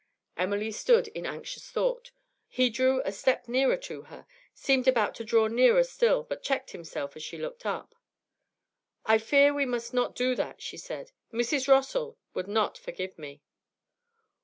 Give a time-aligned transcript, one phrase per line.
[0.35, 2.09] Emily stood in anxious thought.
[2.47, 6.71] He drew a step nearer to her; seemed about to draw nearer still, but checked
[6.71, 7.93] himself as she looked up.
[9.05, 11.11] 'I fear we must not do that,' she said.
[11.31, 11.67] 'Mrs.
[11.67, 13.43] Rossall would not forgive me.'